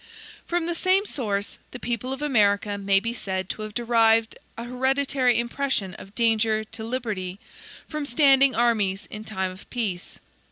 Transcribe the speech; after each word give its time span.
From 0.47 0.65
the 0.65 0.73
same 0.73 1.05
source, 1.05 1.59
the 1.69 1.79
people 1.79 2.11
of 2.11 2.23
America 2.23 2.75
may 2.75 2.99
be 2.99 3.13
said 3.13 3.49
to 3.49 3.61
have 3.61 3.75
derived 3.75 4.35
an 4.57 4.67
hereditary 4.67 5.39
impression 5.39 5.93
of 5.93 6.15
danger 6.15 6.63
to 6.63 6.83
liberty, 6.83 7.37
from 7.87 8.07
standing 8.07 8.55
armies 8.55 9.05
in 9.11 9.23
time 9.23 9.51
of 9.51 9.69
peace. 9.69 10.19